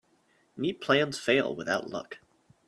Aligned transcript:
Neat 0.57 0.81
plans 0.81 1.19
fail 1.19 1.55
without 1.55 1.91
luck. 1.91 2.17